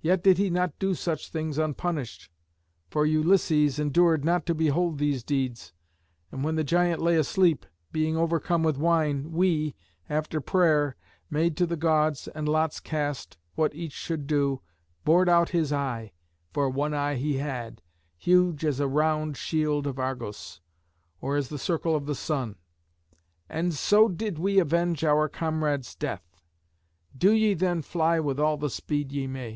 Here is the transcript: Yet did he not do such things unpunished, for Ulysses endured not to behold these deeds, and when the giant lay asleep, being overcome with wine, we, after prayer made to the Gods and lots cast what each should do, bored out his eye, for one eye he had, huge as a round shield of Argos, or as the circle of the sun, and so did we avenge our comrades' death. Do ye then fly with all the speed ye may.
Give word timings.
Yet 0.00 0.24
did 0.24 0.36
he 0.36 0.50
not 0.50 0.76
do 0.80 0.94
such 0.96 1.28
things 1.30 1.56
unpunished, 1.56 2.28
for 2.90 3.06
Ulysses 3.06 3.78
endured 3.78 4.24
not 4.24 4.44
to 4.46 4.52
behold 4.56 4.98
these 4.98 5.22
deeds, 5.22 5.72
and 6.32 6.42
when 6.42 6.56
the 6.56 6.64
giant 6.64 7.00
lay 7.00 7.14
asleep, 7.14 7.64
being 7.92 8.16
overcome 8.16 8.64
with 8.64 8.78
wine, 8.78 9.30
we, 9.30 9.76
after 10.08 10.40
prayer 10.40 10.96
made 11.30 11.56
to 11.56 11.66
the 11.66 11.76
Gods 11.76 12.26
and 12.26 12.48
lots 12.48 12.80
cast 12.80 13.38
what 13.54 13.72
each 13.72 13.92
should 13.92 14.26
do, 14.26 14.60
bored 15.04 15.28
out 15.28 15.50
his 15.50 15.72
eye, 15.72 16.14
for 16.52 16.68
one 16.68 16.92
eye 16.92 17.14
he 17.14 17.34
had, 17.34 17.80
huge 18.16 18.64
as 18.64 18.80
a 18.80 18.88
round 18.88 19.36
shield 19.36 19.86
of 19.86 20.00
Argos, 20.00 20.60
or 21.20 21.36
as 21.36 21.48
the 21.48 21.60
circle 21.60 21.94
of 21.94 22.06
the 22.06 22.16
sun, 22.16 22.56
and 23.48 23.72
so 23.72 24.08
did 24.08 24.36
we 24.36 24.58
avenge 24.58 25.04
our 25.04 25.28
comrades' 25.28 25.94
death. 25.94 26.42
Do 27.16 27.30
ye 27.30 27.54
then 27.54 27.82
fly 27.82 28.18
with 28.18 28.40
all 28.40 28.56
the 28.56 28.68
speed 28.70 29.12
ye 29.12 29.28
may. 29.28 29.48